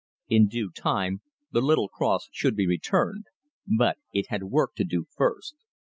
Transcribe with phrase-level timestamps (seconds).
[0.29, 1.21] In due time
[1.51, 3.25] the little cross should be returned,
[3.67, 5.53] but it had work to do first.